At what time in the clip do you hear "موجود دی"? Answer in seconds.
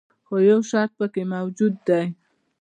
1.33-2.05